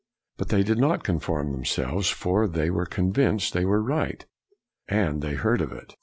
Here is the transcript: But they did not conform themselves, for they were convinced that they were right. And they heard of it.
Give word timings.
But 0.37 0.49
they 0.49 0.63
did 0.63 0.79
not 0.79 1.03
conform 1.03 1.51
themselves, 1.51 2.09
for 2.09 2.47
they 2.47 2.71
were 2.71 2.87
convinced 2.87 3.53
that 3.53 3.59
they 3.59 3.65
were 3.65 3.83
right. 3.83 4.25
And 4.87 5.21
they 5.21 5.35
heard 5.35 5.61
of 5.61 5.71
it. 5.71 5.95